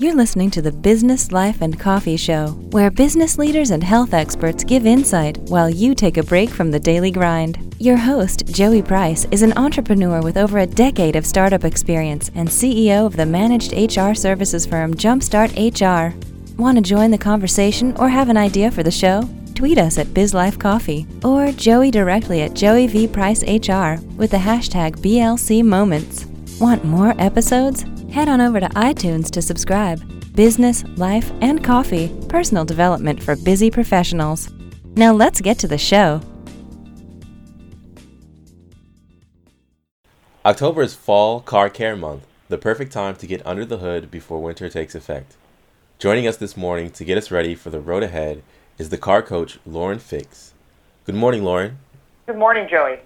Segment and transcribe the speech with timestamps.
[0.00, 4.62] You're listening to the Business, Life, and Coffee Show, where business leaders and health experts
[4.62, 7.74] give insight while you take a break from the daily grind.
[7.80, 12.48] Your host, Joey Price, is an entrepreneur with over a decade of startup experience and
[12.48, 16.16] CEO of the managed HR services firm Jumpstart HR.
[16.56, 19.28] Want to join the conversation or have an idea for the show?
[19.56, 24.98] Tweet us at BizLifeCoffee or Joey directly at Joey V Price HR with the hashtag
[24.98, 26.26] BLC Moments.
[26.60, 27.84] Want more episodes?
[28.12, 30.00] Head on over to iTunes to subscribe.
[30.34, 34.50] Business, life, and coffee personal development for busy professionals.
[34.96, 36.20] Now let's get to the show.
[40.46, 44.40] October is Fall Car Care Month, the perfect time to get under the hood before
[44.40, 45.36] winter takes effect.
[45.98, 48.42] Joining us this morning to get us ready for the road ahead
[48.78, 50.54] is the car coach, Lauren Fix.
[51.04, 51.78] Good morning, Lauren.
[52.26, 53.00] Good morning, Joey.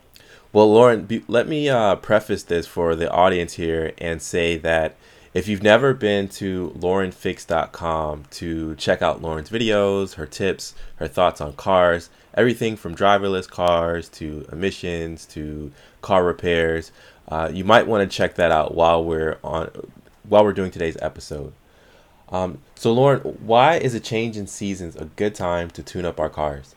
[0.53, 4.97] Well, Lauren, be, let me uh, preface this for the audience here and say that
[5.33, 11.41] if you've never been to laurenfix.com to check out Lauren's videos, her tips, her thoughts
[11.41, 15.73] on cars, everything from driverless cars to emissions to
[16.03, 16.93] car repairs,
[17.29, 19.71] uh, you might want to check that out while we're on
[20.29, 21.55] while we're doing today's episode.
[22.29, 26.21] Um, so, Lauren, why is a change in seasons a good time to tune up
[26.21, 26.75] our cars?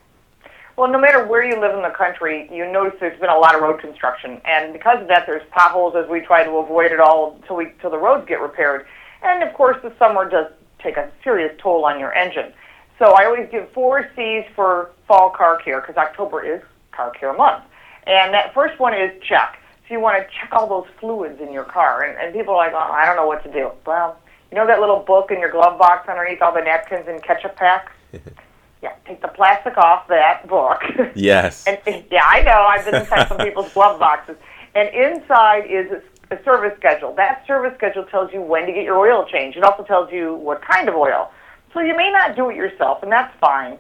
[0.78, 3.56] Well, no matter where you live in the country, you notice there's been a lot
[3.56, 7.00] of road construction, and because of that, there's potholes as we try to avoid it
[7.00, 8.86] all until we till the roads get repaired.
[9.22, 12.52] And of course, the summer does take a serious toll on your engine.
[13.00, 17.34] So I always give four C's for fall car care because October is car care
[17.34, 17.64] month.
[18.06, 19.60] And that first one is check.
[19.88, 22.04] So you want to check all those fluids in your car.
[22.04, 23.72] And, and people are like, oh, I don't know what to do.
[23.86, 24.18] Well,
[24.52, 27.56] you know that little book in your glove box underneath all the napkins and ketchup
[27.56, 27.92] packs?
[28.82, 30.82] yeah, take the plastic off that book.
[31.16, 31.66] Yes.
[31.66, 31.80] and
[32.12, 32.66] yeah, I know.
[32.68, 34.36] I've been inside some people's glove boxes.
[34.76, 37.14] And inside is a, a service schedule.
[37.16, 39.58] That service schedule tells you when to get your oil changed.
[39.58, 41.32] It also tells you what kind of oil.
[41.74, 43.78] So you may not do it yourself, and that's fine.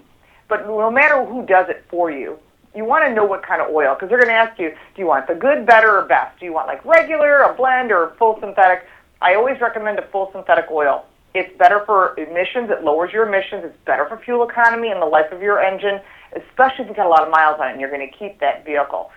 [0.48, 2.38] But no matter who does it for you,
[2.76, 5.02] you want to know what kind of oil because they're going to ask you, do
[5.02, 6.40] you want the good, better, or best?
[6.40, 8.86] Do you want like regular, a blend, or full synthetic?
[9.22, 11.06] I always recommend a full synthetic oil.
[11.36, 12.72] It's better for emissions.
[12.72, 13.66] It lowers your emissions.
[13.66, 16.00] It's better for fuel economy and the life of your engine,
[16.32, 18.40] especially if you've got a lot of miles on it and you're going to keep
[18.40, 19.12] that vehicle.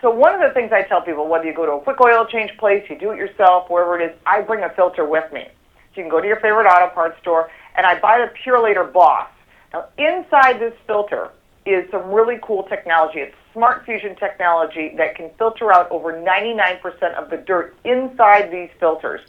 [0.00, 2.26] So one of the things I tell people, whether you go to a quick oil
[2.26, 5.48] change place, you do it yourself, wherever it is, I bring a filter with me.
[5.48, 8.92] So you can go to your favorite auto parts store, and I buy the Purolator
[8.92, 9.28] Boss.
[9.72, 11.30] Now, inside this filter
[11.66, 13.18] is some really cool technology.
[13.18, 18.70] It's smart fusion technology that can filter out over 99% of the dirt inside these
[18.78, 19.22] filters.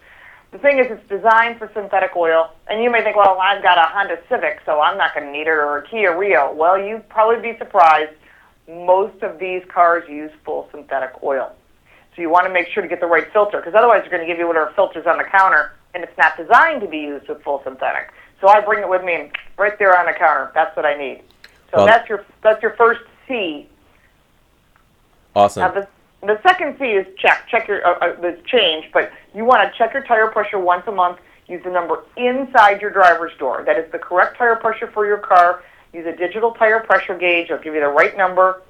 [0.51, 3.77] The thing is, it's designed for synthetic oil, and you may think, well, I've got
[3.77, 6.53] a Honda Civic, so I'm not going to need it, or a Kia Rio.
[6.53, 8.13] Well, you'd probably be surprised.
[8.67, 11.53] Most of these cars use full synthetic oil.
[12.15, 14.25] So you want to make sure to get the right filter, because otherwise they're going
[14.25, 17.27] to give you whatever filters on the counter, and it's not designed to be used
[17.27, 18.11] with full synthetic.
[18.39, 20.51] So I bring it with me right there on the counter.
[20.53, 21.21] That's what I need.
[21.71, 23.67] So Well- that's your that's your first C.
[25.35, 25.61] Awesome.
[25.61, 25.87] Now the
[26.21, 27.47] the second C is check.
[27.49, 30.83] Check your uh, uh, the change, but you want to check your tire pressure once
[30.87, 31.19] a month.
[31.47, 33.63] Use the number inside your driver's door.
[33.65, 35.63] That is the correct tire pressure for your car.
[35.93, 37.45] Use a digital tire pressure gauge.
[37.45, 38.63] It'll give you the right number.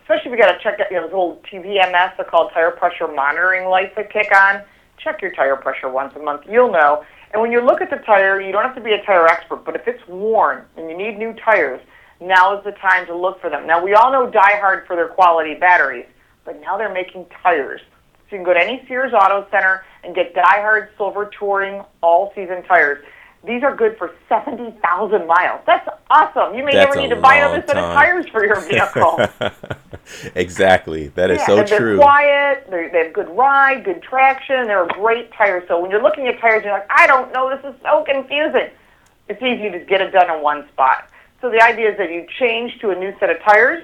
[0.00, 2.70] Especially if you got to check out, you know, those little TPMS, they're called tire
[2.70, 4.62] pressure monitoring lights that kick on.
[4.98, 6.42] Check your tire pressure once a month.
[6.48, 7.04] You'll know.
[7.32, 9.64] And when you look at the tire, you don't have to be a tire expert,
[9.64, 11.80] but if it's worn and you need new tires,
[12.20, 13.66] now is the time to look for them.
[13.66, 16.06] Now, we all know Diehard for their quality batteries,
[16.44, 17.80] but now they're making tires.
[18.28, 22.62] So you can go to any Sears Auto Center and get Diehard Silver Touring all-season
[22.64, 23.04] tires.
[23.44, 25.60] These are good for 70,000 miles.
[25.66, 26.54] That's awesome.
[26.54, 29.18] You may That's never need to buy another set of tires for your vehicle.
[30.36, 31.08] exactly.
[31.08, 31.96] That is Yeah, so and they're true.
[31.98, 32.66] quiet.
[32.70, 34.68] They're, they have good ride, good traction.
[34.68, 35.64] They're a great tire.
[35.66, 37.50] So when you're looking at tires, you're like, I don't know.
[37.50, 38.70] This is so confusing.
[39.28, 41.08] It's easy to get it done in one spot.
[41.40, 43.82] So the idea is that you change to a new set of tires,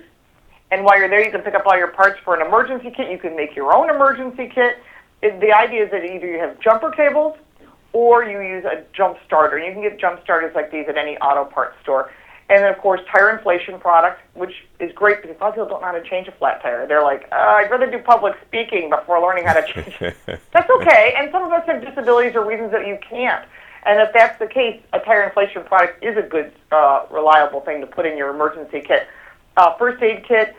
[0.70, 3.10] and while you're there, you can pick up all your parts for an emergency kit.
[3.10, 4.78] You can make your own emergency kit.
[5.22, 7.36] It, the idea is that either you have jumper cables
[7.92, 9.58] or you use a jump starter.
[9.58, 12.12] You can get jump starters like these at any auto parts store.
[12.50, 15.68] And then, of course, tire inflation product, which is great because a lot of people
[15.68, 16.86] don't know how to change a flat tire.
[16.86, 19.96] They're like, uh, I'd rather do public speaking before learning how to change.
[20.52, 21.14] That's okay.
[21.16, 23.46] And some of us have disabilities or reasons that you can't.
[23.84, 27.80] And if that's the case, a tire inflation product is a good, uh, reliable thing
[27.80, 29.06] to put in your emergency kit.
[29.56, 30.54] Uh, first aid kit,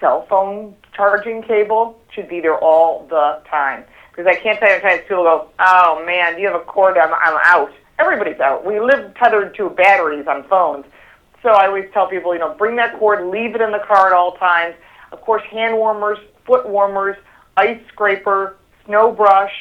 [0.00, 3.84] cell phone charging cable should be there all the time.
[4.10, 6.64] Because I can't tell you how many times people go, oh man, you have a
[6.64, 6.96] cord?
[6.96, 7.72] I'm, I'm out.
[7.98, 8.64] Everybody's out.
[8.64, 10.84] We live tethered to batteries on phones.
[11.42, 14.06] So I always tell people, you know, bring that cord, leave it in the car
[14.06, 14.74] at all times.
[15.12, 17.16] Of course, hand warmers, foot warmers,
[17.56, 18.56] ice scraper,
[18.86, 19.52] snow brush,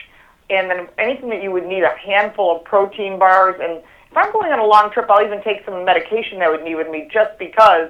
[0.49, 3.55] and then anything that you would need a handful of protein bars.
[3.61, 6.51] And if I'm going on a long trip, I'll even take some medication that I
[6.51, 7.89] would need with me just because.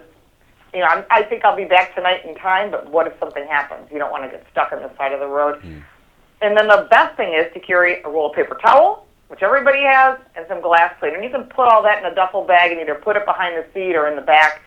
[0.73, 3.45] You know, I'm, I think I'll be back tonight in time, but what if something
[3.45, 3.87] happens?
[3.91, 5.61] You don't want to get stuck on the side of the road.
[5.61, 5.83] Mm.
[6.41, 9.83] And then the best thing is to carry a roll of paper towel, which everybody
[9.83, 11.15] has, and some glass cleaner.
[11.15, 13.55] And you can put all that in a duffel bag and either put it behind
[13.55, 14.61] the seat or in the back.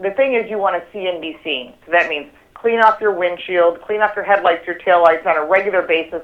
[0.00, 1.72] The thing is, you want to see and be seen.
[1.84, 5.44] So that means clean off your windshield, clean off your headlights, your taillights on a
[5.44, 6.22] regular basis.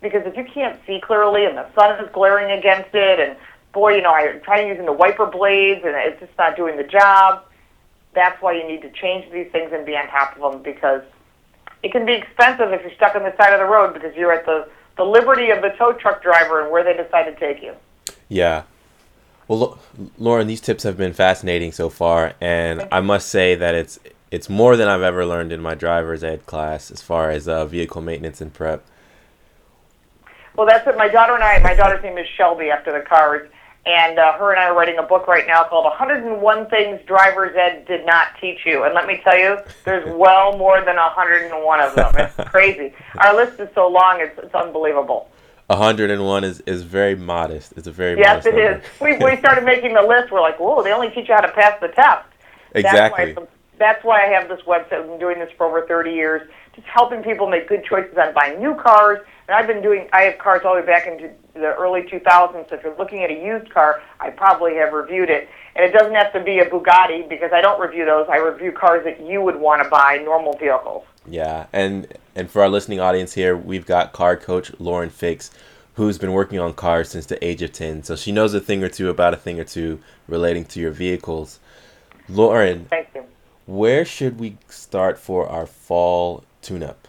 [0.00, 3.36] Because if you can't see clearly and the sun is glaring against it, and
[3.72, 6.84] boy, you know, I'm trying using the wiper blades and it's just not doing the
[6.84, 7.44] job.
[8.16, 11.02] That's why you need to change these things and be on top of them because
[11.82, 14.32] it can be expensive if you're stuck on the side of the road because you're
[14.32, 17.62] at the, the liberty of the tow truck driver and where they decide to take
[17.62, 17.74] you.
[18.28, 18.62] Yeah.
[19.46, 19.78] Well,
[20.18, 24.00] Lauren, these tips have been fascinating so far, and I must say that it's
[24.32, 27.64] it's more than I've ever learned in my driver's ed class as far as uh,
[27.64, 28.84] vehicle maintenance and prep.
[30.56, 33.48] Well, that's what my daughter and I, my daughter's name is Shelby after the cars,
[33.86, 37.56] and uh, her and I are writing a book right now called 101 Things Driver's
[37.56, 38.82] Ed Did Not Teach You.
[38.82, 42.12] And let me tell you, there's well more than 101 of them.
[42.16, 42.92] It's crazy.
[43.18, 45.30] Our list is so long, it's, it's unbelievable.
[45.68, 47.74] 101 is, is very modest.
[47.76, 48.84] It's a very Yes, modest it number.
[48.84, 49.00] is.
[49.00, 50.32] We, we started making the list.
[50.32, 52.26] We're like, whoa, they only teach you how to pass the test.
[52.74, 53.26] Exactly.
[53.26, 53.46] That's why,
[53.78, 54.92] that's why I have this website.
[55.00, 58.34] I've been doing this for over 30 years, just helping people make good choices on
[58.34, 59.20] buying new cars.
[59.48, 62.68] And I've been doing, I have cars all the way back into the early 2000s.
[62.68, 65.48] So if you're looking at a used car, I probably have reviewed it.
[65.76, 68.26] And it doesn't have to be a Bugatti because I don't review those.
[68.28, 71.04] I review cars that you would want to buy, normal vehicles.
[71.28, 75.50] Yeah, and and for our listening audience here, we've got car coach Lauren Fix,
[75.94, 78.04] who's been working on cars since the age of 10.
[78.04, 80.92] So she knows a thing or two about a thing or two relating to your
[80.92, 81.58] vehicles.
[82.28, 83.24] Lauren, Thank you.
[83.66, 87.05] where should we start for our fall tune-up?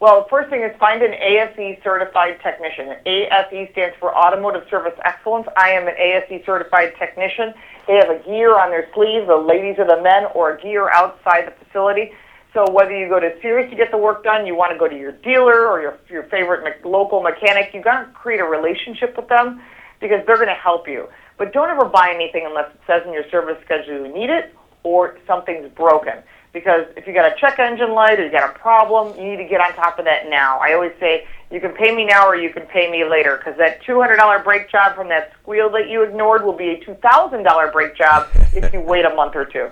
[0.00, 2.96] Well, first thing is find an ASE certified technician.
[3.04, 5.46] ASE stands for Automotive Service Excellence.
[5.58, 7.52] I am an ASE certified technician.
[7.86, 10.88] They have a gear on their sleeve, the ladies or the men, or a gear
[10.88, 12.12] outside the facility.
[12.54, 14.88] So whether you go to Sears to get the work done, you want to go
[14.88, 18.44] to your dealer or your, your favorite me- local mechanic, you've got to create a
[18.44, 19.60] relationship with them
[20.00, 21.08] because they're going to help you.
[21.36, 24.54] But don't ever buy anything unless it says in your service schedule you need it
[24.82, 26.22] or something's broken.
[26.52, 29.36] Because if you got a check engine light or you got a problem, you need
[29.36, 30.58] to get on top of that now.
[30.58, 33.56] I always say you can pay me now or you can pay me later because
[33.58, 37.96] that $200 brake job from that squeal that you ignored will be a $2,000 brake
[37.96, 39.70] job if you wait a month or two.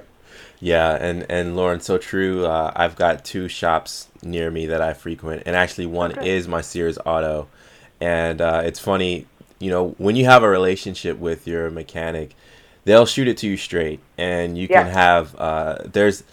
[0.60, 2.44] Yeah, and and Lauren, so true.
[2.44, 6.36] Uh, I've got two shops near me that I frequent, and actually one Okay.
[6.36, 7.46] is my Sears Auto.
[8.00, 9.26] And uh, it's funny,
[9.60, 12.34] you know, when you have a relationship with your mechanic,
[12.84, 15.34] they'll shoot it to you straight, and you can have.
[15.36, 16.24] Uh, there's,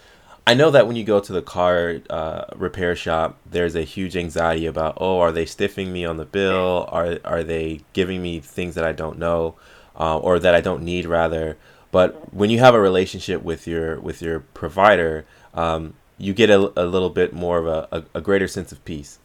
[0.47, 4.15] I know that when you go to the car uh, repair shop, there's a huge
[4.15, 6.87] anxiety about, oh, are they stiffing me on the bill?
[6.91, 9.55] Are are they giving me things that I don't know,
[9.99, 11.57] uh, or that I don't need rather?
[11.91, 15.25] But when you have a relationship with your with your provider,
[15.55, 18.83] um, you get a, a little bit more of a, a, a greater sense of
[18.85, 19.17] peace.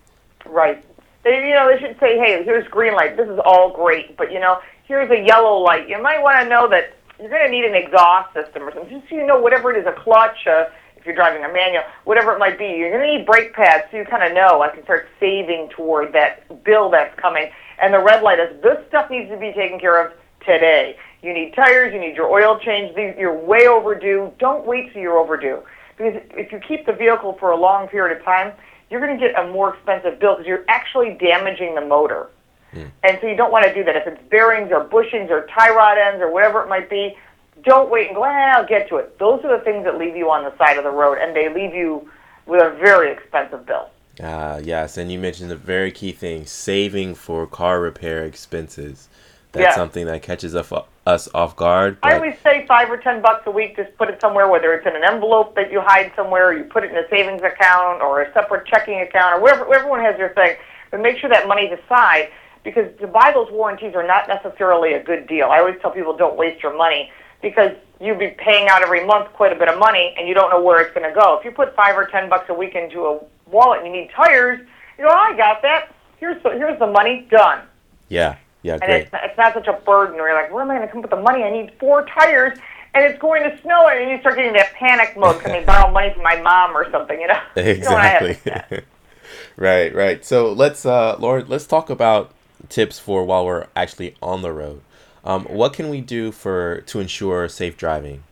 [0.46, 0.82] Right.
[1.22, 3.18] They, you know, they should say, hey, here's green light.
[3.18, 5.86] This is all great, but you know, here's a yellow light.
[5.86, 8.98] You might want to know that you're going to need an exhaust system or something.
[8.98, 10.64] Just so you know, whatever it is, a clutch, uh,
[11.00, 13.84] if you're driving a manual, whatever it might be, you're going to need brake pads
[13.90, 14.60] so you kind of know.
[14.60, 17.50] I can start saving toward that bill that's coming.
[17.82, 20.12] And the red light is this stuff needs to be taken care of
[20.44, 20.96] today.
[21.22, 22.96] You need tires, you need your oil change.
[22.96, 24.32] You're way overdue.
[24.38, 25.62] Don't wait till you're overdue.
[25.96, 28.52] Because if you keep the vehicle for a long period of time,
[28.90, 32.28] you're going to get a more expensive bill because you're actually damaging the motor.
[32.72, 32.86] Hmm.
[33.02, 33.96] And so you don't want to do that.
[33.96, 37.16] If it's bearings or bushings or tie rod ends or whatever it might be,
[37.64, 39.18] don't wait and go, ah, I'll get to it.
[39.18, 41.48] Those are the things that leave you on the side of the road, and they
[41.48, 42.10] leave you
[42.46, 43.88] with a very expensive bill.
[44.22, 49.08] Ah, yes, and you mentioned a very key thing: saving for car repair expenses.
[49.52, 49.74] That's Yeah.
[49.74, 50.72] something that catches us
[51.06, 51.96] us off guard.
[52.02, 53.76] I always say five or ten bucks a week.
[53.76, 56.64] Just put it somewhere, whether it's in an envelope that you hide somewhere, or you
[56.64, 60.16] put it in a savings account or a separate checking account, or wherever everyone has
[60.16, 60.56] their thing.
[60.90, 62.28] But make sure that money's aside
[62.62, 65.46] because to buy those warranties are not necessarily a good deal.
[65.46, 67.10] I always tell people don't waste your money
[67.42, 70.50] because you'd be paying out every month quite a bit of money and you don't
[70.50, 71.38] know where it's going to go.
[71.38, 73.20] If you put five or ten bucks a week into a
[73.50, 74.60] wallet and you need tires,
[74.98, 75.92] you know, I got that.
[76.18, 77.62] Here's the, here's the money done.
[78.08, 79.02] yeah, yeah, And great.
[79.02, 80.98] it's, it's not such a burden where you're like, where am I going to come
[81.02, 81.42] up with the money?
[81.44, 82.58] I need four tires,
[82.92, 85.40] and it's going to snow, and you start getting that panic mode.
[85.40, 87.18] Can I borrow money from my mom or something?
[87.20, 88.80] You know, You don't wanna have Exactly.
[89.56, 90.24] right, right.
[90.24, 92.32] So let's, uh, Lauren, let's talk about
[92.68, 94.82] tips for while we're actually on the road.
[95.24, 98.22] Um, what can we do for to ensure safe driving?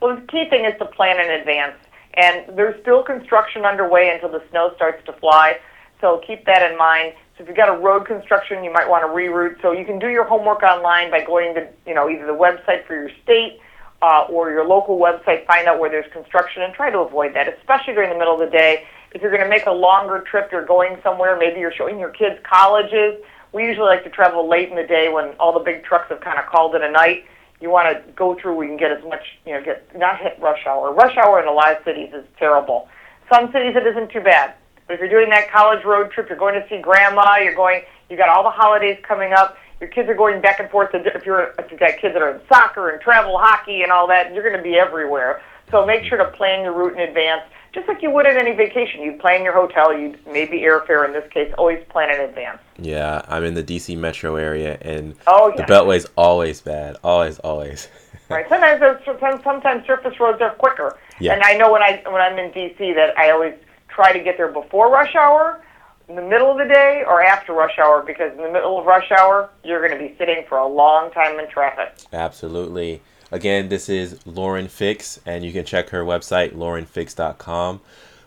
[0.00, 1.76] Well, the key thing is to plan in advance.
[2.14, 5.58] And there's still construction underway until the snow starts to fly.
[6.00, 7.14] So keep that in mind.
[7.36, 9.62] So if you've got a road construction, you might want to reroute.
[9.62, 12.86] So you can do your homework online by going to, you know, either the website
[12.86, 13.60] for your state
[14.02, 17.48] uh, or your local website, find out where there's construction and try to avoid that,
[17.48, 18.84] especially during the middle of the day.
[19.14, 22.10] If you're going to make a longer trip, you're going somewhere, maybe you're showing your
[22.10, 23.22] kids colleges.
[23.52, 26.20] We usually like to travel late in the day when all the big trucks have
[26.20, 27.24] kind of called it a night.
[27.60, 30.18] You want to go through where you can get as much, you know, get not
[30.18, 30.92] hit rush hour.
[30.92, 32.88] Rush hour in a lot of cities is terrible.
[33.32, 34.54] Some cities it isn't too bad.
[34.86, 37.82] But if you're doing that college road trip, you're going to see grandma, you're going,
[38.10, 40.90] you got all the holidays coming up, your kids are going back and forth.
[40.94, 44.06] If you're if you've got kids that are in soccer and travel hockey and all
[44.08, 45.42] that, you're going to be everywhere.
[45.70, 46.08] So make mm-hmm.
[46.08, 49.02] sure to plan your route in advance, just like you would at any vacation.
[49.02, 51.52] You'd plan your hotel, you'd maybe airfare in this case.
[51.58, 52.58] Always plan in advance.
[52.78, 55.56] Yeah, I'm in the DC metro area, and oh, yeah.
[55.56, 56.96] the Beltway's always bad.
[57.02, 57.88] Always, always.
[58.28, 58.46] right.
[58.48, 60.98] Sometimes sometimes surface roads are quicker.
[61.20, 61.34] Yeah.
[61.34, 63.54] And I know when I when I'm in DC that I always
[63.88, 65.62] try to get there before rush hour
[66.08, 68.86] in the middle of the day or after rush hour because in the middle of
[68.86, 71.94] rush hour, you're going to be sitting for a long time in traffic.
[72.12, 73.00] Absolutely.
[73.32, 77.80] Again, this is Lauren Fix, and you can check her website, laurenfix.com.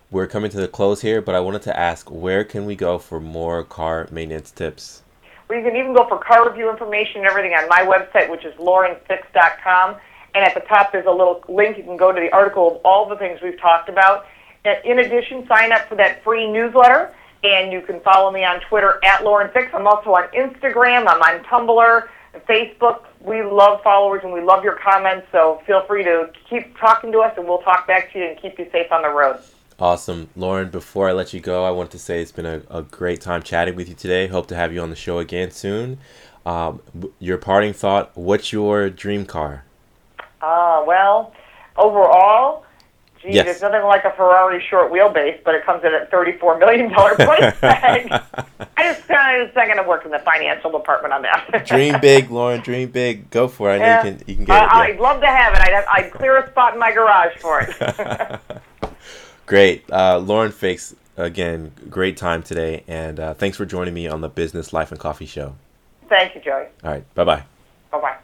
[0.10, 2.98] We're coming to the close here, but I wanted to ask where can we go
[2.98, 5.04] for more car maintenance tips?
[5.48, 8.46] Well, you can even go for car review information and everything on my website, which
[8.46, 9.96] is laurenfix.com.
[10.34, 11.78] And at the top, there's a little link.
[11.78, 14.26] You can go to the article of all the things we've talked about.
[14.84, 19.00] In addition, sign up for that free newsletter and you can follow me on Twitter
[19.04, 19.72] at Lauren Fix.
[19.72, 21.06] I'm also on Instagram.
[21.08, 22.08] I'm on Tumblr,
[22.50, 23.04] Facebook.
[23.26, 25.28] We love followers and we love your comments.
[25.32, 28.40] So feel free to keep talking to us, and we'll talk back to you and
[28.40, 29.40] keep you safe on the road.
[29.80, 30.30] Awesome.
[30.36, 33.20] Lauren, before I let you go, I want to say it's been a, a great
[33.20, 34.28] time chatting with you today.
[34.28, 35.98] Hope to have you on the show again soon.
[36.46, 36.82] Um,
[37.20, 39.66] your parting thought what's your dream car?
[40.42, 41.34] Uh, well,
[41.76, 42.65] overall,
[43.26, 43.46] Gee, yes.
[43.46, 47.60] there's nothing like a Ferrari short wheelbase, but it comes in at $34 million price
[47.60, 48.22] tag.
[48.78, 51.66] I just kind of second to work in the financial department on that.
[51.68, 52.62] dream big, Lauren.
[52.62, 53.32] Dream big.
[53.32, 53.82] Go for it.
[53.82, 54.28] I know you can.
[54.28, 54.94] You can get I, it.
[54.94, 55.60] I'd love to have it.
[55.60, 58.40] I'd, I'd clear a spot in my garage for it.
[59.48, 60.96] great, uh, Lauren Fix.
[61.18, 65.00] Again, great time today, and uh, thanks for joining me on the Business Life and
[65.00, 65.56] Coffee Show.
[66.10, 66.66] Thank you, Joey.
[66.84, 67.16] All right.
[67.16, 67.44] Bye bye.
[67.90, 68.18] Bye bye.